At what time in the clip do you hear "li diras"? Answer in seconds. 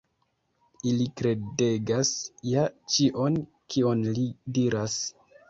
4.19-4.99